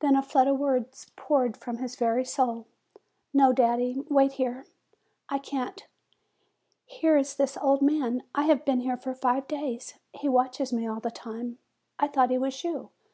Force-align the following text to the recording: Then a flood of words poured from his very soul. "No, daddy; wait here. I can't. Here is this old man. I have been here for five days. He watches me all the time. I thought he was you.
Then 0.00 0.14
a 0.16 0.22
flood 0.22 0.48
of 0.48 0.58
words 0.58 1.10
poured 1.16 1.56
from 1.56 1.78
his 1.78 1.96
very 1.96 2.26
soul. 2.26 2.66
"No, 3.32 3.54
daddy; 3.54 4.04
wait 4.10 4.32
here. 4.32 4.66
I 5.30 5.38
can't. 5.38 5.86
Here 6.84 7.16
is 7.16 7.36
this 7.36 7.56
old 7.62 7.80
man. 7.80 8.22
I 8.34 8.42
have 8.48 8.66
been 8.66 8.80
here 8.80 8.98
for 8.98 9.14
five 9.14 9.48
days. 9.48 9.94
He 10.12 10.28
watches 10.28 10.74
me 10.74 10.86
all 10.86 11.00
the 11.00 11.10
time. 11.10 11.56
I 11.98 12.06
thought 12.06 12.28
he 12.28 12.36
was 12.36 12.62
you. 12.64 12.90